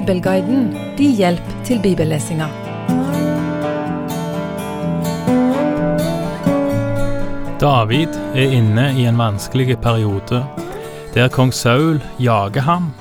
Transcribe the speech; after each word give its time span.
Bibelguiden 0.00 0.76
din 0.98 1.16
hjelp 1.16 1.48
til 1.64 1.80
bibellesinga. 1.82 2.46
David 7.60 8.08
er 8.34 8.54
inne 8.56 8.86
i 8.96 9.04
en 9.04 9.18
vanskelig 9.18 9.76
periode, 9.78 10.40
der 11.14 11.28
kong 11.28 11.52
Saul 11.54 12.00
jager 12.20 12.60
ham 12.60 12.94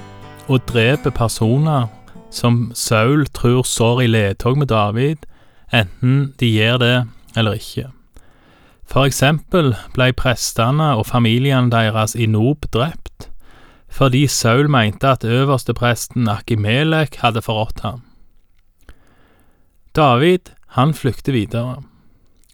og 0.48 0.60
dreper 0.68 1.10
personer 1.10 1.88
som 2.32 2.72
Saul 2.76 3.26
tror 3.28 3.64
står 3.64 4.02
i 4.02 4.08
ledtog 4.08 4.58
med 4.58 4.68
David, 4.68 5.24
enten 5.74 6.34
de 6.40 6.52
gjør 6.52 6.78
det 6.78 7.08
eller 7.38 7.52
ikke. 7.52 7.88
For 8.84 9.08
eksempel 9.08 9.72
ble 9.96 10.12
prestene 10.12 10.98
og 11.00 11.08
familiene 11.08 11.72
deres 11.72 12.16
i 12.16 12.26
Nob 12.26 12.68
drept, 12.74 13.29
fordi 13.90 14.28
Saul 14.28 14.70
mente 14.70 15.08
at 15.08 15.24
øverstepresten 15.24 16.30
Akimelek 16.30 17.16
hadde 17.24 17.42
forrådt 17.42 17.80
ham. 17.80 18.02
David, 19.96 20.54
han 20.68 20.94
flykter 20.94 21.32
videre. 21.32 21.84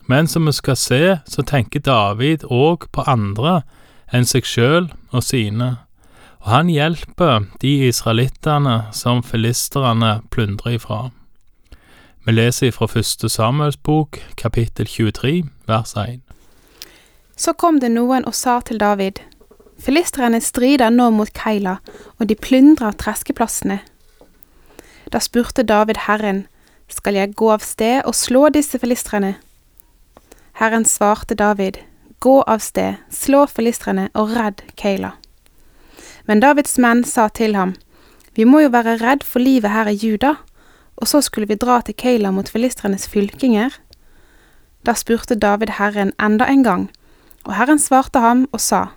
Men 0.07 0.27
som 0.27 0.45
vi 0.45 0.51
skal 0.51 0.75
se, 0.75 1.17
så 1.25 1.41
tenker 1.41 1.79
David 1.79 2.45
òg 2.49 2.87
på 2.91 3.03
andre 3.07 3.61
enn 4.13 4.25
seg 4.25 4.45
sjøl 4.45 4.91
og 5.11 5.23
sine, 5.25 5.75
og 6.45 6.51
han 6.53 6.69
hjelper 6.69 7.47
de 7.61 7.73
israelittene 7.87 8.85
som 8.93 9.23
filisterne 9.25 10.19
plyndrer 10.31 10.77
ifra. 10.77 11.09
Vi 12.25 12.33
leser 12.33 12.71
fra 12.71 12.87
første 12.89 13.29
Samuels 13.29 13.77
bok, 13.77 14.21
kapittel 14.37 14.87
23, 14.87 15.43
vers 15.67 15.95
1. 15.97 16.21
Så 17.37 17.53
kom 17.53 17.81
det 17.81 17.91
noen 17.91 18.25
og 18.25 18.33
sa 18.37 18.59
til 18.65 18.79
David, 18.79 19.19
Filistrene 19.85 20.39
strider 20.41 20.89
nå 20.89 21.11
mot 21.13 21.29
Keila, 21.37 21.75
og 22.17 22.29
de 22.29 22.35
plyndrer 22.35 22.95
treskeplassene. 22.97 23.83
Da 25.13 25.21
spurte 25.21 25.61
David 25.61 26.07
Herren, 26.07 26.47
skal 26.89 27.17
jeg 27.19 27.35
gå 27.37 27.51
av 27.53 27.61
sted 27.61 28.01
og 28.05 28.17
slå 28.17 28.47
disse 28.53 28.79
filistrene? 28.81 29.35
Herren 30.57 30.85
svarte 30.89 31.37
David, 31.37 31.77
Gå 32.19 32.39
av 32.49 32.63
sted, 32.63 32.97
slå 33.13 33.43
filistrene 33.45 34.07
og 34.17 34.31
redd 34.33 34.63
Keila. 34.79 35.11
Men 36.25 36.41
Davids 36.41 36.79
menn 36.81 37.03
sa 37.05 37.27
til 37.29 37.53
ham, 37.53 37.75
Vi 38.33 38.45
må 38.49 38.63
jo 38.63 38.73
være 38.73 38.97
redd 39.03 39.21
for 39.23 39.39
livet 39.39 39.69
her 39.69 39.85
i 39.85 39.93
Juda, 39.93 40.35
og 40.97 41.07
så 41.07 41.21
skulle 41.21 41.47
vi 41.47 41.61
dra 41.61 41.81
til 41.81 41.93
Keila 41.93 42.31
mot 42.31 42.49
filistrenes 42.49 43.05
fylkinger. 43.07 43.69
Da 44.85 44.93
spurte 44.93 45.35
David 45.35 45.77
Herren 45.77 46.13
enda 46.19 46.49
en 46.49 46.63
gang, 46.63 46.89
og 47.45 47.53
Herren 47.53 47.79
svarte 47.79 48.19
ham 48.19 48.47
og 48.51 48.59
sa, 48.59 48.87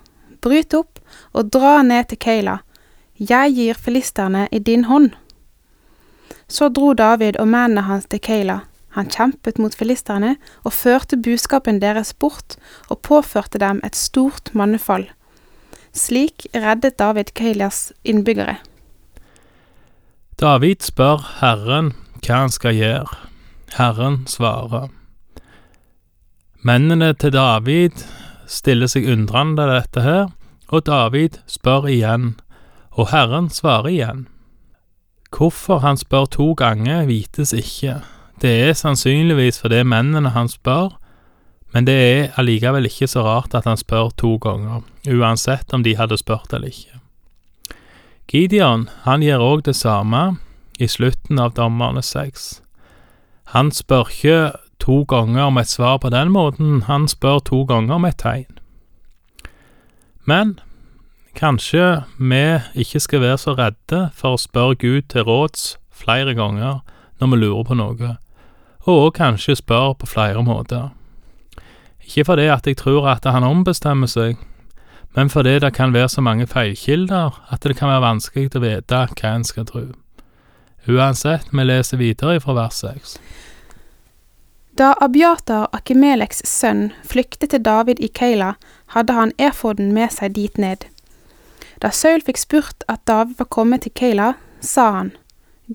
Bryt 0.41 0.73
opp 0.73 0.99
og 1.33 1.51
dra 1.53 1.81
ned 1.83 2.09
til 2.09 2.19
Keila, 2.21 2.59
jeg 3.19 3.55
gir 3.57 3.75
filisterne 3.75 4.47
i 4.51 4.59
din 4.59 4.85
hånd. 4.87 5.11
Så 6.47 6.69
dro 6.71 6.93
David 6.93 7.37
og 7.37 7.49
mennene 7.51 7.83
hans 7.89 8.07
til 8.07 8.21
Keila, 8.23 8.61
han 8.95 9.09
kjempet 9.11 9.59
mot 9.59 9.75
filisterne 9.75 10.37
og 10.63 10.73
førte 10.73 11.19
buskapen 11.19 11.81
deres 11.81 12.13
bort 12.13 12.55
og 12.89 13.01
påførte 13.05 13.59
dem 13.61 13.81
et 13.85 13.95
stort 13.95 14.53
mannefall. 14.53 15.09
Slik 15.93 16.47
reddet 16.55 16.97
David 16.99 17.33
Keilas 17.35 17.91
innbyggere. 18.03 18.57
David 20.39 20.85
spør 20.85 21.25
Herren 21.41 21.91
hva 22.23 22.45
han 22.45 22.53
skal 22.53 22.77
gjøre. 22.77 23.17
Herren 23.75 24.23
svarer. 24.27 24.89
Mennene 26.65 27.13
til 27.13 27.33
David 27.35 28.03
stiller 28.49 28.89
seg 28.89 29.07
undrende 29.09 29.63
til 29.63 29.75
dette 29.77 30.03
her, 30.03 30.27
og 30.69 30.85
David 30.85 31.39
spør 31.49 31.87
igjen, 31.89 32.33
og 32.91 33.11
Herren 33.13 33.49
svarer 33.53 33.89
igjen. 33.93 34.27
Hvorfor 35.29 35.83
han 35.85 35.97
spør 35.97 36.25
to 36.33 36.53
ganger, 36.57 37.05
vites 37.05 37.53
ikke. 37.53 37.99
Det 38.41 38.51
er 38.69 38.73
sannsynligvis 38.73 39.61
fordi 39.61 39.83
mennene 39.85 40.33
han 40.33 40.49
spør, 40.49 40.95
men 41.73 41.85
det 41.85 41.95
er 41.95 42.39
allikevel 42.41 42.89
ikke 42.89 43.07
så 43.07 43.23
rart 43.27 43.53
at 43.53 43.67
han 43.69 43.77
spør 43.77 44.09
to 44.17 44.37
ganger, 44.41 44.81
uansett 45.05 45.73
om 45.73 45.83
de 45.85 45.95
hadde 45.99 46.17
spurt 46.17 46.53
eller 46.53 46.73
ikke. 46.73 46.97
Gideon 48.29 48.89
han 49.05 49.25
gjør 49.25 49.45
òg 49.45 49.65
det 49.65 49.75
samme 49.77 50.39
i 50.79 50.87
slutten 50.87 51.39
av 51.41 51.53
Dommerne 51.57 52.01
seks. 52.05 52.61
Han 53.53 53.71
spør 53.73 54.09
ikke 54.13 54.39
to 54.79 55.03
ganger 55.03 55.43
om 55.49 55.57
et 55.57 55.69
svar 55.69 55.97
på 55.97 56.09
den 56.09 56.31
måten, 56.31 56.81
han 56.87 57.07
spør 57.07 57.39
to 57.39 57.63
ganger 57.63 57.95
om 57.95 58.05
et 58.05 58.17
tegn. 58.17 58.59
Men 60.25 60.59
kanskje 61.35 62.03
vi 62.17 62.59
ikke 62.75 62.99
skal 62.99 63.21
være 63.21 63.37
så 63.37 63.55
redde 63.57 64.09
for 64.13 64.35
å 64.35 64.41
spørre 64.41 64.77
Gud 64.79 65.09
til 65.11 65.27
råds 65.27 65.77
flere 65.91 66.35
ganger 66.37 66.81
når 67.19 67.31
vi 67.31 67.41
lurer 67.41 67.63
på 67.67 67.77
noe, 67.79 68.15
og 68.89 69.13
kanskje 69.15 69.57
spørre 69.59 69.95
på 69.99 70.09
flere 70.09 70.43
måter. 70.43 70.89
Ikke 72.05 72.25
fordi 72.25 72.47
at 72.49 72.67
jeg 72.67 72.77
tror 72.77 73.07
at 73.11 73.25
han 73.25 73.43
ombestemmer 73.43 74.09
seg, 74.09 74.37
men 75.15 75.29
fordi 75.29 75.59
det 75.59 75.73
kan 75.73 75.93
være 75.93 76.09
så 76.09 76.21
mange 76.21 76.47
feilkilder 76.47 77.41
at 77.49 77.63
det 77.63 77.77
kan 77.77 77.89
være 77.89 78.05
vanskelig 78.05 78.55
å 78.55 78.63
vite 78.63 79.03
hva 79.09 79.33
en 79.33 79.43
skal 79.43 79.65
tro. 79.65 79.87
Uansett, 80.89 81.49
vi 81.51 81.65
leser 81.65 81.99
videre 81.99 82.39
fra 82.39 82.55
vers 82.57 82.81
6. 82.81 83.17
Da 84.79 84.93
Abiatar, 85.03 85.67
Akimeleks 85.75 86.37
sønn, 86.47 86.93
flyktet 87.03 87.49
til 87.51 87.59
David 87.65 87.99
i 87.99 88.07
Keila, 88.07 88.53
hadde 88.95 89.11
han 89.17 89.33
efoden 89.35 89.89
med 89.91 90.13
seg 90.15 90.37
dit 90.37 90.55
ned. 90.55 90.85
Da 91.83 91.91
Saul 91.91 92.23
fikk 92.23 92.39
spurt 92.39 92.85
at 92.87 93.01
David 93.09 93.35
var 93.41 93.49
kommet 93.51 93.83
til 93.83 93.91
Keila, 93.99 94.29
sa 94.63 94.85
han, 94.95 95.09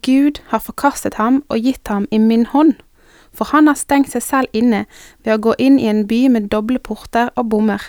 Gud 0.09 0.41
har 0.48 0.62
forkastet 0.65 1.19
ham 1.20 1.42
og 1.53 1.69
gitt 1.69 1.92
ham 1.92 2.06
i 2.10 2.22
min 2.22 2.47
hånd, 2.54 2.78
for 3.28 3.53
han 3.53 3.69
har 3.69 3.76
stengt 3.76 4.15
seg 4.15 4.25
selv 4.25 4.56
inne 4.56 4.87
ved 5.21 5.34
å 5.34 5.42
gå 5.50 5.54
inn 5.60 5.76
i 5.76 5.91
en 5.92 6.06
by 6.09 6.22
med 6.32 6.48
doble 6.48 6.81
porter 6.81 7.28
og 7.36 7.53
bommer. 7.53 7.84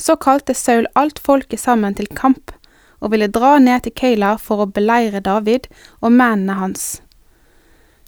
Så 0.00 0.16
kalte 0.16 0.56
Saul 0.56 0.88
alt 0.96 1.20
folket 1.20 1.60
sammen 1.60 2.00
til 2.00 2.08
kamp, 2.08 2.56
og 3.04 3.12
ville 3.12 3.28
dra 3.28 3.58
ned 3.60 3.84
til 3.84 3.98
Keila 4.00 4.32
for 4.40 4.64
å 4.64 4.70
beleire 4.80 5.20
David 5.20 5.68
og 6.00 6.16
mennene 6.16 6.56
hans. 6.56 6.88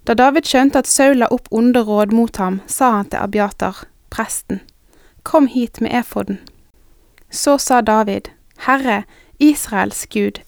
Da 0.07 0.15
David 0.19 0.49
skjønte 0.51 0.83
at 0.83 0.91
Saul 0.91 1.21
la 1.23 1.29
opp 1.31 1.47
onde 1.55 1.83
råd 1.87 2.13
mot 2.13 2.37
ham, 2.43 2.61
sa 2.67 2.91
han 2.99 3.11
til 3.11 3.23
Abiatar, 3.23 3.85
presten, 4.11 4.61
Kom 5.23 5.47
hit 5.47 5.81
med 5.81 5.95
efoden. 5.95 6.41
Så 7.31 7.59
sa 7.59 7.81
David, 7.81 8.33
Herre, 8.67 9.05
Israels 9.39 10.07
Gud, 10.11 10.43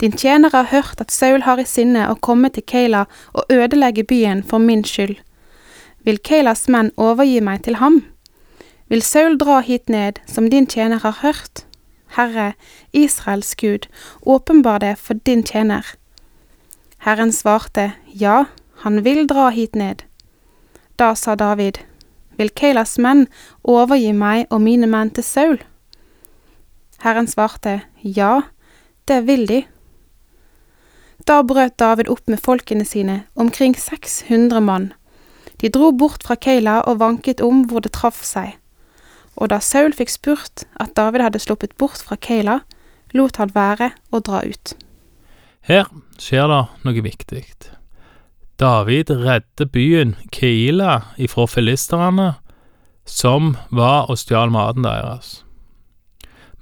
din 0.00 0.12
tjener 0.12 0.50
har 0.50 0.70
hørt 0.70 1.00
at 1.00 1.10
Saul 1.10 1.42
har 1.42 1.58
i 1.58 1.66
sinne 1.66 2.06
å 2.08 2.14
komme 2.14 2.48
til 2.54 2.62
Keila 2.62 3.04
og 3.34 3.50
ødelegge 3.50 4.04
byen 4.04 4.44
for 4.46 4.62
min 4.62 4.84
skyld. 4.84 5.18
Vil 6.06 6.22
Keilas 6.24 6.68
menn 6.68 6.92
overgi 6.96 7.40
meg 7.44 7.64
til 7.66 7.76
ham? 7.82 8.04
Vil 8.88 9.02
Saul 9.02 9.36
dra 9.38 9.60
hit 9.60 9.90
ned, 9.90 10.22
som 10.26 10.48
din 10.50 10.66
tjener 10.66 11.02
har 11.02 11.18
hørt? 11.20 11.66
Herre, 12.16 12.54
Israels 12.92 13.54
Gud, 13.54 13.86
åpenbar 14.22 14.78
det 14.78 14.96
for 14.98 15.14
din 15.14 15.42
tjener. 15.42 15.84
Herren 16.98 17.32
svarte, 17.32 17.92
Ja, 18.14 18.44
han 18.84 19.02
vil 19.04 19.26
dra 19.28 19.50
hit 19.50 19.74
ned. 19.74 20.04
Da 20.96 21.14
sa 21.14 21.34
David, 21.34 21.78
Vil 22.38 22.50
Keilas 22.56 22.96
menn 22.96 23.26
overgi 23.68 24.14
meg 24.16 24.46
og 24.48 24.62
mine 24.64 24.86
menn 24.88 25.10
til 25.12 25.24
Saul? 25.24 25.58
Herren 27.04 27.28
svarte, 27.28 27.82
Ja, 28.02 28.42
det 29.08 29.26
vil 29.26 29.46
de. 29.48 29.64
Da 31.28 31.42
brøt 31.42 31.76
David 31.78 32.08
opp 32.08 32.28
med 32.28 32.40
folkene 32.40 32.84
sine, 32.84 33.24
omkring 33.36 33.76
600 33.76 34.60
mann. 34.60 34.92
De 35.60 35.68
dro 35.68 35.90
bort 35.92 36.24
fra 36.24 36.34
Keila 36.34 36.80
og 36.88 37.00
vanket 37.00 37.40
om 37.44 37.66
hvor 37.68 37.84
det 37.84 37.92
traff 37.92 38.24
seg. 38.24 38.56
Og 39.36 39.52
da 39.52 39.60
Saul 39.60 39.92
fikk 39.92 40.12
spurt 40.12 40.64
at 40.80 40.96
David 40.96 41.20
hadde 41.26 41.42
sluppet 41.42 41.76
bort 41.76 42.00
fra 42.00 42.16
Keila, 42.16 42.60
lot 43.12 43.36
han 43.36 43.52
være 43.54 43.92
å 44.12 44.20
dra 44.24 44.40
ut. 44.44 44.74
Her 45.68 45.88
skjer 46.16 46.48
det 46.48 46.62
noe 46.88 47.04
viktig. 47.04 47.44
David 48.60 49.10
redder 49.10 49.64
byen 49.64 50.16
Keila 50.32 51.00
ifra 51.16 51.46
filisterne, 51.46 52.34
som 53.06 53.56
var 53.70 54.10
og 54.10 54.18
stjal 54.20 54.52
maten 54.52 54.84
deres. 54.84 55.44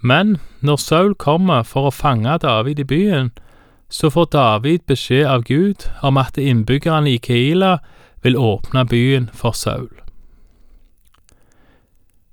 Men 0.00 0.36
når 0.60 0.76
Saul 0.76 1.14
kommer 1.14 1.66
for 1.66 1.88
å 1.88 1.94
fange 1.94 2.38
David 2.38 2.78
i 2.78 2.86
byen, 2.86 3.32
så 3.90 4.10
får 4.14 4.30
David 4.32 4.84
beskjed 4.86 5.26
av 5.26 5.42
Gud 5.48 5.88
om 6.02 6.20
at 6.20 6.38
innbyggerne 6.38 7.10
i 7.10 7.18
Keila 7.18 7.78
vil 8.22 8.36
åpne 8.36 8.84
byen 8.86 9.30
for 9.34 9.56
Saul. 9.56 9.90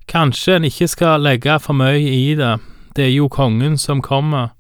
Kanskje 0.08 0.60
en 0.60 0.70
ikke 0.70 0.88
skal 0.88 1.26
legge 1.26 1.58
for 1.60 1.74
mye 1.74 2.06
i 2.06 2.36
det, 2.38 2.60
det 2.96 3.08
er 3.08 3.16
jo 3.16 3.28
kongen 3.28 3.78
som 3.82 4.02
kommer, 4.02 4.54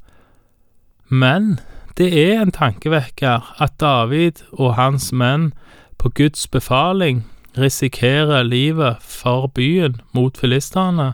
men 1.07 1.59
det 1.97 2.09
er 2.19 2.41
en 2.41 2.51
tankevekker 2.51 3.61
at 3.63 3.77
David 3.79 4.43
og 4.51 4.75
hans 4.75 5.11
menn 5.15 5.53
på 5.97 6.11
Guds 6.15 6.47
befaling 6.47 7.23
risikerer 7.57 8.43
livet 8.43 8.97
for 8.99 9.47
byen 9.47 10.01
mot 10.11 10.37
filistene, 10.37 11.13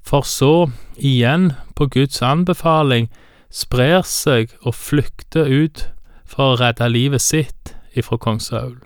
for 0.00 0.24
så, 0.24 0.70
igjen 0.96 1.52
på 1.76 1.88
Guds 1.92 2.22
anbefaling, 2.22 3.10
sprer 3.50 4.02
seg 4.08 4.54
og 4.62 4.74
flykter 4.74 5.50
ut 5.50 5.88
for 6.24 6.54
å 6.54 6.58
redde 6.62 6.88
livet 6.88 7.22
sitt 7.22 7.74
ifra 7.96 8.16
kong 8.16 8.40
Saul. 8.40 8.78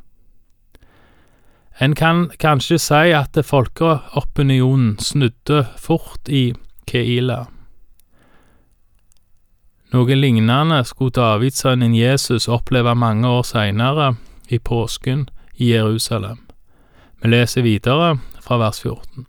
En 1.81 1.95
kan 1.97 2.27
kanskje 2.43 2.77
si 2.83 3.15
at 3.17 3.39
folkeopinionen 3.47 4.99
snudde 5.01 5.63
fort 5.81 6.29
i 6.29 6.51
Keila. 6.91 7.47
Noe 9.91 10.15
lignende 10.15 10.85
skulle 10.87 11.11
Davidsønnen 11.17 11.97
Jesus 11.99 12.47
oppleve 12.49 12.93
mange 12.95 13.27
år 13.27 13.43
seinere, 13.43 14.15
i 14.49 14.59
påsken 14.59 15.29
i 15.59 15.73
Jerusalem. 15.73 16.39
Vi 17.23 17.31
leser 17.31 17.63
videre 17.63 18.19
fra 18.43 18.59
vers 18.59 18.81
14. 18.83 19.27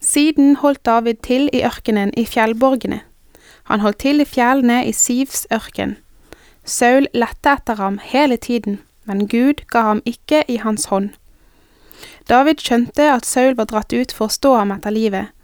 Siden 0.00 0.56
holdt 0.56 0.84
David 0.86 1.20
til 1.24 1.50
i 1.52 1.60
ørkenen 1.64 2.12
i 2.16 2.24
fjellborgene. 2.24 3.00
Han 3.68 3.80
holdt 3.80 4.00
til 4.00 4.20
i 4.20 4.28
fjellene 4.28 4.86
i 4.88 4.92
Sivs 4.92 5.46
ørken. 5.52 5.96
Saul 6.64 7.08
lette 7.12 7.52
etter 7.52 7.76
ham 7.76 7.98
hele 8.00 8.36
tiden, 8.36 8.80
men 9.04 9.28
Gud 9.28 9.64
ga 9.68 9.82
ham 9.90 10.00
ikke 10.06 10.44
i 10.48 10.56
hans 10.56 10.88
hånd. 10.88 11.10
David 12.28 12.64
skjønte 12.64 13.12
at 13.12 13.28
Saul 13.28 13.56
var 13.60 13.68
dratt 13.68 13.92
ut 13.92 14.12
for 14.12 14.28
å 14.28 14.36
stå 14.36 14.56
ham 14.56 14.72
etter 14.72 14.96
livet. 14.96 15.36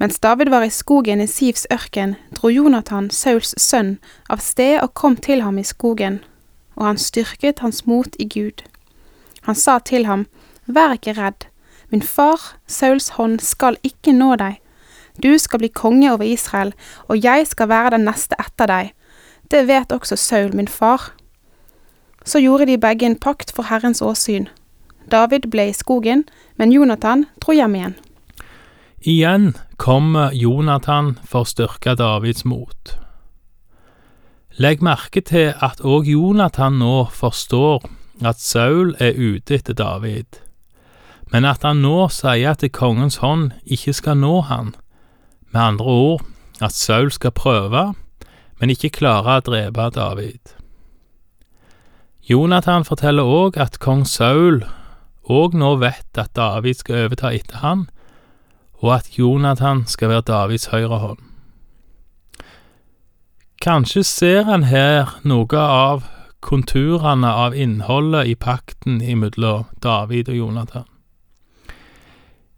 Mens 0.00 0.18
David 0.18 0.48
var 0.48 0.62
i 0.64 0.70
skogen 0.72 1.20
i 1.20 1.26
Sivs 1.26 1.66
ørken, 1.72 2.14
dro 2.32 2.48
Jonathan, 2.48 3.10
Sauls 3.12 3.52
sønn, 3.60 3.98
av 4.32 4.40
sted 4.40 4.78
og 4.80 4.94
kom 4.96 5.18
til 5.20 5.42
ham 5.44 5.58
i 5.60 5.64
skogen, 5.66 6.22
og 6.80 6.86
han 6.86 6.98
styrket 6.98 7.60
hans 7.60 7.82
mot 7.84 8.16
i 8.16 8.24
Gud. 8.24 8.64
Han 9.44 9.54
sa 9.54 9.76
til 9.78 10.08
ham, 10.08 10.24
Vær 10.64 10.96
ikke 10.96 11.18
redd, 11.20 11.44
min 11.92 12.02
far, 12.02 12.40
Sauls 12.66 13.10
hånd, 13.18 13.40
skal 13.44 13.76
ikke 13.84 14.16
nå 14.16 14.32
deg. 14.40 14.56
Du 15.20 15.36
skal 15.38 15.60
bli 15.60 15.68
konge 15.68 16.08
over 16.08 16.24
Israel, 16.24 16.72
og 17.08 17.20
jeg 17.20 17.46
skal 17.52 17.68
være 17.68 17.98
den 17.98 18.08
neste 18.08 18.40
etter 18.40 18.72
deg. 18.72 18.92
Det 19.52 19.66
vet 19.68 19.92
også 19.92 20.16
Saul, 20.16 20.56
min 20.56 20.68
far. 20.68 21.10
Så 22.24 22.40
gjorde 22.40 22.72
de 22.72 22.80
begge 22.80 23.04
en 23.04 23.20
pakt 23.20 23.52
for 23.52 23.68
Herrens 23.68 24.00
åsyn. 24.00 24.48
David 25.10 25.50
ble 25.50 25.68
i 25.68 25.76
skogen, 25.76 26.24
men 26.56 26.72
Jonathan 26.72 27.26
dro 27.42 27.52
hjem 27.52 27.74
igjen. 27.74 27.98
Igjen 29.04 29.52
kommer 29.80 30.34
Jonathan 30.36 31.14
for 31.24 31.46
å 31.46 31.48
styrke 31.48 31.94
Davids 31.96 32.44
mot. 32.44 32.96
Legg 34.60 34.82
merke 34.84 35.22
til 35.24 35.54
at 35.56 35.80
òg 35.80 36.08
Jonathan 36.10 36.76
nå 36.82 37.06
forstår 37.16 37.86
at 38.20 38.42
Saul 38.44 38.92
er 39.00 39.16
ute 39.16 39.56
etter 39.56 39.76
David, 39.78 40.42
men 41.32 41.46
at 41.48 41.64
han 41.64 41.80
nå 41.80 42.10
sier 42.12 42.52
at 42.52 42.64
kongens 42.76 43.22
hånd 43.24 43.54
ikke 43.64 43.94
skal 43.96 44.18
nå 44.20 44.42
han, 44.50 44.74
med 45.48 45.60
andre 45.62 45.94
ord 45.94 46.26
at 46.60 46.76
Saul 46.76 47.08
skal 47.14 47.32
prøve, 47.32 47.94
men 48.60 48.72
ikke 48.74 48.92
klare 48.98 49.38
å 49.38 49.44
drepe 49.46 49.86
David. 49.96 50.52
Jonathan 52.28 52.84
forteller 52.84 53.24
òg 53.24 53.56
at 53.56 53.80
kong 53.80 54.04
Saul 54.04 54.60
òg 55.24 55.56
nå 55.56 55.72
vet 55.80 56.20
at 56.20 56.34
David 56.36 56.82
skal 56.82 57.06
overta 57.06 57.32
etter 57.32 57.64
han, 57.64 57.86
og 58.80 58.94
at 58.94 59.18
Jonathan 59.18 59.84
skal 59.86 60.08
være 60.08 60.26
Davids 60.28 60.70
høyre 60.72 60.98
hånd. 60.98 61.18
Kanskje 63.60 64.02
ser 64.08 64.48
en 64.48 64.64
her 64.64 65.18
noe 65.22 65.60
av 65.60 66.06
konturene 66.40 67.28
av 67.28 67.52
innholdet 67.52 68.30
i 68.32 68.34
pakten 68.34 69.02
imellom 69.04 69.68
David 69.84 70.32
og 70.32 70.38
Jonathan. 70.38 70.88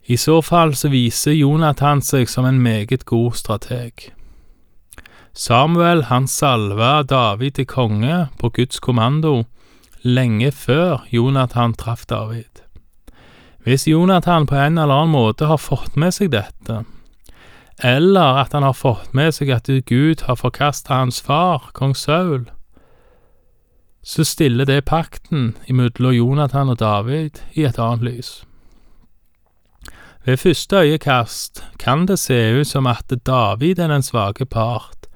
I 0.07 0.17
så 0.19 0.41
fall 0.41 0.73
så 0.75 0.89
viser 0.91 1.35
Jonathan 1.35 2.01
seg 2.03 2.31
som 2.31 2.47
en 2.47 2.59
meget 2.63 3.05
god 3.07 3.35
strateg. 3.39 4.11
Samuel 5.33 6.05
han 6.11 6.27
salva 6.27 7.01
David 7.03 7.57
til 7.59 7.67
konge 7.67 8.27
på 8.39 8.51
Guds 8.53 8.79
kommando 8.79 9.43
lenge 10.03 10.51
før 10.51 11.07
Jonathan 11.11 11.73
traff 11.73 12.05
David. 12.05 12.62
Hvis 13.63 13.87
Jonathan 13.87 14.45
på 14.45 14.55
en 14.55 14.77
eller 14.77 14.93
annen 14.93 15.15
måte 15.15 15.47
har 15.47 15.57
fått 15.57 15.95
med 15.95 16.11
seg 16.11 16.33
dette, 16.33 16.83
eller 17.83 18.41
at 18.43 18.53
han 18.53 18.63
har 18.63 18.75
fått 18.75 19.13
med 19.15 19.31
seg 19.35 19.53
at 19.55 19.69
Gud 19.87 20.25
har 20.27 20.35
forkasta 20.35 20.99
hans 20.99 21.21
far, 21.23 21.69
kong 21.73 21.95
Saul, 21.95 22.49
så 24.03 24.25
stiller 24.27 24.67
det 24.67 24.83
pakten 24.85 25.53
imellom 25.71 26.11
Jonathan 26.11 26.73
og 26.73 26.79
David 26.79 27.39
i 27.55 27.63
et 27.63 27.79
annet 27.79 28.03
lys. 28.03 28.31
Ved 30.25 30.37
første 30.37 30.83
øyekast 30.83 31.63
kan 31.79 32.05
det 32.07 32.19
se 32.19 32.35
ut 32.59 32.67
som 32.67 32.87
at 32.87 33.11
David 33.25 33.79
er 33.79 33.87
den 33.87 34.03
svake 34.03 34.45
part, 34.45 35.07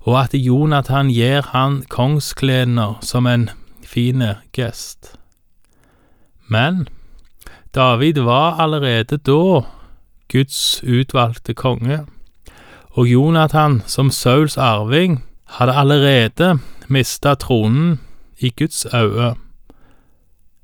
og 0.00 0.20
at 0.22 0.34
Jonathan 0.34 1.10
gir 1.10 1.42
han 1.52 1.82
kongskledene 1.88 2.94
som 3.02 3.26
en 3.26 3.50
fine 3.82 4.36
gest. 4.52 5.16
Men 6.48 6.88
David 7.74 8.14
var 8.14 8.60
allerede 8.60 9.16
da 9.16 9.60
Guds 10.32 10.82
utvalgte 10.82 11.54
konge, 11.54 12.06
og 12.90 13.06
Jonathan 13.06 13.82
som 13.86 14.10
Sauls 14.10 14.56
arving 14.56 15.24
hadde 15.46 15.76
allerede 15.76 16.58
mista 16.88 17.34
tronen 17.34 18.00
i 18.38 18.50
Guds 18.50 18.86
øyne 18.94 19.34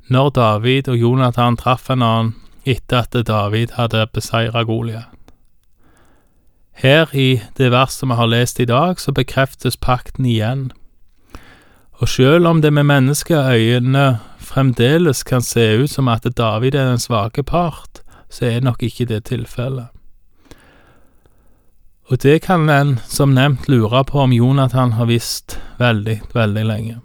når 0.08 0.30
David 0.30 0.88
og 0.88 0.96
Jonathan 0.96 1.56
traff 1.56 1.90
en 1.90 2.02
annen 2.02 2.34
etter 2.66 3.02
at 3.06 3.26
David 3.26 3.74
hadde 3.74 4.06
beseira 4.12 4.62
Goliat. 4.62 5.10
Her 6.76 7.14
i 7.14 7.40
det 7.56 7.70
verset 7.72 8.08
vi 8.08 8.14
har 8.14 8.26
lest 8.26 8.60
i 8.60 8.64
dag, 8.64 9.00
så 9.00 9.12
bekreftes 9.12 9.76
pakten 9.76 10.26
igjen. 10.26 10.72
Og 11.92 12.08
selv 12.08 12.46
om 12.46 12.62
det 12.62 12.72
med 12.72 12.84
menneskeøyne 12.84 14.18
fremdeles 14.56 15.22
kan 15.22 15.42
se 15.42 15.72
ut 15.76 15.90
som 15.90 16.08
at 16.08 16.24
David 16.36 16.74
er 16.74 16.88
den 16.88 16.98
svake 16.98 17.42
part, 17.44 18.00
så 18.30 18.46
er 18.48 18.64
nok 18.64 18.82
ikke 18.82 19.04
det 19.04 19.26
tilfellet. 19.28 19.92
Og 22.08 22.22
det 22.22 22.38
kan 22.46 22.70
en 22.70 22.94
som 23.04 23.34
nevnt 23.34 23.68
lure 23.68 24.04
på 24.04 24.22
om 24.22 24.32
Jonathan 24.32 24.94
har 24.96 25.10
visst 25.10 25.58
veldig, 25.78 26.20
veldig 26.32 26.64
lenge. 26.64 26.96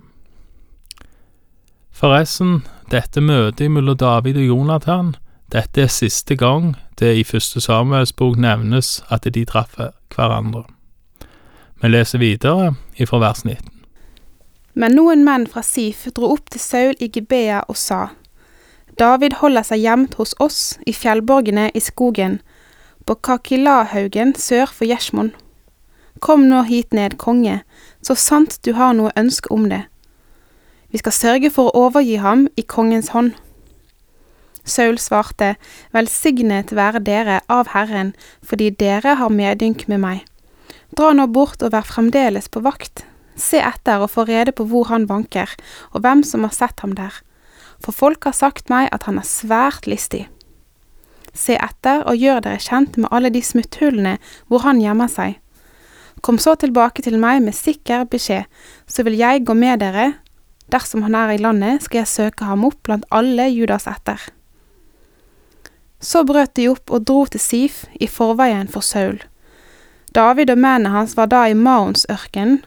Forresten, 1.92 2.62
dette 2.92 3.22
møtet 3.22 3.72
mellom 3.72 3.98
David 3.98 4.38
og 4.38 4.48
Jonathan, 4.48 5.16
dette 5.52 5.84
er 5.84 5.92
siste 5.92 6.38
gang 6.40 6.76
det 7.00 7.18
i 7.18 7.28
første 7.28 7.60
Samuels 7.62 8.14
bok 8.14 8.38
nevnes 8.38 9.02
at 9.10 9.28
de 9.28 9.44
traff 9.46 9.76
hverandre. 10.16 10.64
Vi 11.82 11.92
leser 11.92 12.22
videre 12.22 12.76
ifra 12.96 13.20
vers 13.20 13.44
19. 13.44 13.71
Men 14.82 14.96
noen 14.98 15.22
menn 15.22 15.44
fra 15.46 15.62
Sif 15.62 16.08
dro 16.18 16.32
opp 16.34 16.48
til 16.50 16.62
Saul 16.64 16.96
i 16.98 17.10
Gibea 17.14 17.60
og 17.70 17.78
sa, 17.78 18.00
David 18.98 19.36
holder 19.38 19.66
seg 19.68 19.84
gjemt 19.84 20.16
hos 20.18 20.34
oss 20.42 20.62
i 20.90 20.94
fjellborgene 20.98 21.68
i 21.78 21.82
skogen, 21.86 22.40
på 23.06 23.16
Kakilahaugen 23.28 24.34
sør 24.38 24.74
for 24.74 24.90
Gjesmon. 24.90 25.30
Kom 26.22 26.48
nå 26.50 26.64
hit 26.66 26.98
ned, 26.98 27.20
konge, 27.22 27.60
så 28.02 28.18
sant 28.18 28.58
du 28.66 28.74
har 28.78 28.98
noe 28.98 29.14
ønske 29.18 29.54
om 29.54 29.70
det. 29.70 29.84
Vi 30.90 31.02
skal 31.02 31.16
sørge 31.18 31.54
for 31.54 31.70
å 31.70 31.86
overgi 31.88 32.18
ham 32.22 32.48
i 32.58 32.66
kongens 32.66 33.14
hånd. 33.14 33.36
Saul 34.66 34.98
svarte, 35.02 35.56
Velsignet 35.94 36.74
være 36.78 37.02
dere 37.06 37.40
av 37.50 37.72
Herren, 37.76 38.16
fordi 38.42 38.74
dere 38.82 39.16
har 39.22 39.34
medynk 39.34 39.88
med 39.90 40.02
meg. 40.02 40.26
Dra 40.98 41.14
nå 41.14 41.30
bort 41.30 41.62
og 41.62 41.74
vær 41.74 41.88
fremdeles 41.88 42.50
på 42.52 42.66
vakt, 42.66 43.06
se 43.42 43.62
etter 43.62 44.04
og 44.04 44.14
få 44.14 44.26
rede 44.30 44.54
på 44.56 44.68
hvor 44.70 44.90
han 44.92 45.08
banker, 45.10 45.50
og 45.92 46.06
hvem 46.06 46.24
som 46.28 46.46
har 46.48 46.56
sett 46.56 46.86
ham 46.86 46.96
der. 46.98 47.14
For 47.82 47.96
folk 47.96 48.24
har 48.30 48.38
sagt 48.38 48.70
meg 48.70 48.90
at 48.94 49.08
han 49.10 49.18
er 49.18 49.28
svært 49.28 49.90
listig. 49.90 50.28
Se 51.34 51.56
etter 51.56 52.04
og 52.10 52.20
gjør 52.20 52.44
dere 52.46 52.62
kjent 52.62 52.98
med 53.00 53.10
alle 53.12 53.32
de 53.34 53.42
smutthullene 53.44 54.18
hvor 54.52 54.66
han 54.66 54.82
gjemmer 54.84 55.10
seg. 55.12 55.40
Kom 56.22 56.38
så 56.38 56.54
tilbake 56.60 57.02
til 57.02 57.18
meg 57.18 57.42
med 57.42 57.56
sikker 57.58 58.06
beskjed, 58.12 58.46
så 58.86 59.06
vil 59.08 59.18
jeg 59.18 59.46
gå 59.48 59.56
med 59.58 59.82
dere. 59.82 60.12
Dersom 60.72 61.02
han 61.04 61.16
er 61.18 61.34
i 61.34 61.42
landet, 61.42 61.82
skal 61.84 62.04
jeg 62.04 62.12
søke 62.12 62.46
ham 62.46 62.68
opp 62.68 62.78
blant 62.86 63.08
alle 63.10 63.48
Judas 63.50 63.88
etter. 63.90 64.22
Så 66.02 66.24
brøt 66.26 66.54
de 66.58 66.68
opp 66.72 66.92
og 66.94 67.06
dro 67.10 67.26
til 67.30 67.42
Sif 67.42 67.84
i 68.00 68.08
forveien 68.10 68.70
for 68.72 68.86
Saul. 68.86 69.20
David 70.16 70.52
og 70.52 70.60
mennene 70.60 70.94
hans 70.94 71.16
var 71.18 71.30
da 71.32 71.46
i 71.48 71.58
Maonsørkenen, 71.58 72.62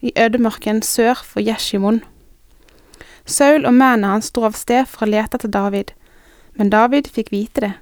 i 0.00 0.12
ødemarken 0.16 0.82
sør 0.82 1.22
for 1.24 1.40
Jeshimon. 1.40 2.02
Saul 3.26 3.66
og 3.66 3.74
mennene 3.74 4.14
hans 4.14 4.30
dro 4.30 4.46
av 4.48 4.56
sted 4.58 4.88
for 4.88 5.06
å 5.06 5.10
lete 5.10 5.38
etter 5.38 5.52
David, 5.52 5.92
men 6.56 6.72
David 6.72 7.10
fikk 7.12 7.30
vite 7.32 7.64
det. 7.64 7.72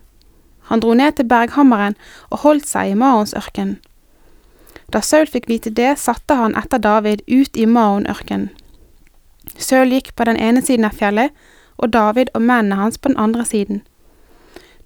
Han 0.69 0.83
dro 0.85 0.95
ned 0.95 1.17
til 1.17 1.29
berghammeren 1.29 1.97
og 2.31 2.43
holdt 2.45 2.69
seg 2.69 2.93
i 2.93 2.99
Maonsørkenen. 2.99 3.79
Da 4.93 5.01
Saul 5.05 5.29
fikk 5.29 5.49
vite 5.49 5.71
det, 5.71 5.99
satte 6.01 6.37
han 6.37 6.57
etter 6.57 6.81
David 6.81 7.23
ut 7.29 7.57
i 7.57 7.67
Maonørkenen. 7.69 8.51
Saul 9.57 9.93
gikk 9.93 10.15
på 10.17 10.25
den 10.29 10.37
ene 10.37 10.63
siden 10.65 10.87
av 10.89 10.97
fjellet, 10.97 11.33
og 11.79 11.93
David 11.93 12.31
og 12.35 12.43
mennene 12.43 12.77
hans 12.81 12.99
på 12.99 13.13
den 13.13 13.21
andre 13.21 13.45
siden. 13.45 13.83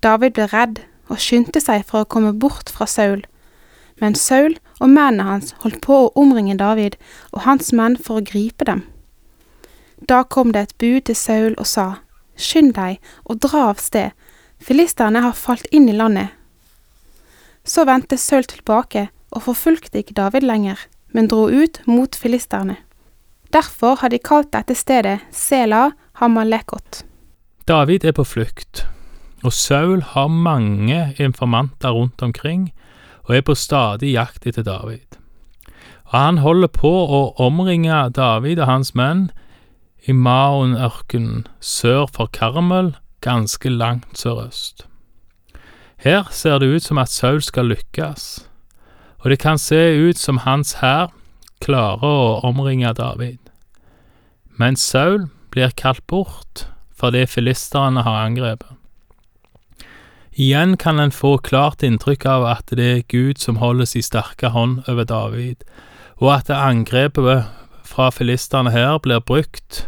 David 0.02 0.34
ble 0.36 0.48
redd 0.50 0.82
og 1.08 1.20
skyndte 1.22 1.60
seg 1.62 1.84
for 1.88 2.02
å 2.02 2.08
komme 2.08 2.32
bort 2.34 2.70
fra 2.70 2.86
Saul, 2.90 3.22
Men 4.02 4.16
Saul 4.18 4.56
og 4.80 4.90
mennene 4.90 5.28
hans 5.28 5.52
holdt 5.62 5.78
på 5.84 5.94
å 5.94 6.12
omringe 6.18 6.58
David 6.58 6.98
og 7.30 7.44
hans 7.46 7.70
menn 7.70 7.94
for 7.94 8.18
å 8.18 8.26
gripe 8.26 8.66
dem. 8.66 8.82
Da 10.10 10.24
kom 10.26 10.50
det 10.50 10.62
et 10.66 10.78
bud 10.82 11.06
til 11.06 11.16
Saul 11.16 11.54
og 11.54 11.68
sa, 11.70 12.02
Skynd 12.34 12.74
deg 12.74 12.98
og 13.28 13.38
dra 13.44 13.68
av 13.70 13.78
sted, 13.78 14.10
filisterne 14.58 15.22
har 15.22 15.36
falt 15.38 15.68
inn 15.70 15.86
i 15.86 15.94
landet. 15.94 16.32
Så 17.62 17.84
vendte 17.86 18.18
Saul 18.18 18.48
tilbake 18.50 19.06
og 19.30 19.44
forfulgte 19.46 20.02
ikke 20.02 20.16
David 20.18 20.48
lenger, 20.48 20.80
men 21.14 21.28
dro 21.30 21.46
ut 21.46 21.78
mot 21.86 22.16
filisterne. 22.18 22.80
Derfor 23.52 24.00
har 24.00 24.10
de 24.10 24.18
kalt 24.18 24.50
dette 24.56 24.74
stedet 24.74 25.20
Sela 25.30 25.92
Hamalekot. 26.18 27.04
David 27.68 28.08
er 28.08 28.16
på 28.16 28.24
flukt, 28.26 28.86
og 29.44 29.52
Saul 29.54 30.02
har 30.02 30.32
mange 30.32 31.12
informanter 31.20 31.94
rundt 31.94 32.22
omkring 32.24 32.72
og 33.28 33.36
er 33.36 33.44
på 33.46 33.54
stadig 33.54 34.14
jakt 34.16 34.46
etter 34.46 34.66
David. 34.66 35.18
Og 36.12 36.18
han 36.18 36.40
holder 36.42 36.68
på 36.68 36.90
å 36.90 37.20
omringe 37.40 38.10
David 38.14 38.60
og 38.60 38.68
hans 38.68 38.92
menn 38.98 39.30
i 40.04 40.12
Maon-ørkenen 40.12 41.46
sør 41.60 42.08
for 42.10 42.30
Karmel, 42.34 42.96
ganske 43.22 43.70
langt 43.70 44.18
sørøst. 44.18 44.86
Her 46.02 46.26
ser 46.34 46.58
det 46.58 46.66
ut 46.66 46.82
som 46.82 46.98
at 46.98 47.12
Saul 47.14 47.38
skal 47.42 47.70
lykkes, 47.70 48.48
og 49.22 49.30
det 49.30 49.38
kan 49.38 49.58
se 49.58 49.78
ut 49.94 50.18
som 50.18 50.42
hans 50.42 50.80
hær 50.82 51.12
klarer 51.62 52.02
å 52.02 52.40
omringe 52.48 52.90
David. 52.98 53.38
Men 54.58 54.74
Saul 54.76 55.28
blir 55.54 55.70
kalt 55.78 56.02
bort 56.10 56.66
fordi 56.98 57.24
filisterne 57.26 58.02
har 58.02 58.26
angrepet. 58.26 58.81
Igjen 60.34 60.76
kan 60.76 60.98
en 60.98 61.12
få 61.12 61.38
klart 61.38 61.82
inntrykk 61.84 62.24
av 62.26 62.46
at 62.48 62.70
det 62.72 62.86
er 62.88 63.08
Gud 63.08 63.38
som 63.38 63.58
holdes 63.60 63.92
i 63.96 64.02
sterke 64.04 64.48
hånd 64.54 64.80
over 64.88 65.04
David, 65.04 65.64
og 66.16 66.30
at 66.38 66.52
angrepet 66.56 67.50
fra 67.84 68.08
filistene 68.10 68.72
her 68.72 68.96
blir 69.04 69.20
brukt, 69.20 69.86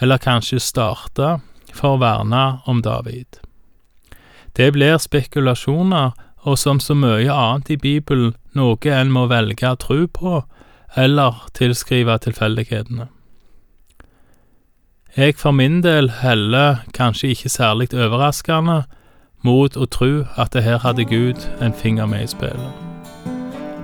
eller 0.00 0.18
kanskje 0.18 0.58
starta, 0.58 1.38
for 1.70 1.94
å 1.94 2.00
verne 2.02 2.42
om 2.66 2.82
David. 2.82 3.38
Det 4.58 4.72
blir 4.74 4.98
spekulasjoner, 4.98 6.16
og 6.42 6.58
som 6.58 6.80
så 6.82 6.96
mye 6.98 7.30
annet 7.30 7.70
i 7.70 7.78
Bibelen, 7.78 8.34
noe 8.58 8.94
en 8.94 9.12
må 9.14 9.26
velge 9.30 9.70
å 9.70 9.78
tro 9.78 10.06
på, 10.10 10.42
eller 10.98 11.44
tilskrive 11.54 12.18
tilfeldighetene. 12.24 13.06
Jeg 15.14 15.38
for 15.38 15.54
min 15.54 15.80
del 15.82 16.10
heller, 16.22 16.82
kanskje 16.94 17.32
ikke 17.34 17.50
særlig 17.50 17.92
overraskende, 17.94 18.84
mot 19.46 19.76
å 19.76 19.86
tro 19.86 20.24
at 20.36 20.52
det 20.52 20.64
her 20.66 20.78
hadde 20.82 21.06
Gud 21.08 21.44
en 21.62 21.74
finger 21.74 22.06
med 22.06 22.26
i 22.26 22.30
spillet. 22.30 22.86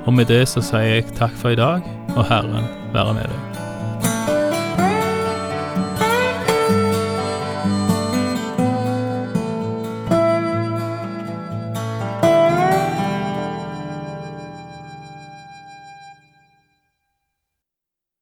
Og 0.04 0.12
med 0.12 0.28
det 0.28 0.44
så 0.48 0.62
sier 0.64 0.98
jeg 0.98 1.12
takk 1.16 1.36
for 1.40 1.54
i 1.54 1.60
dag, 1.60 1.84
og 2.16 2.26
Herren 2.28 2.68
være 2.92 3.14
med 3.14 3.30
deg. 3.32 3.63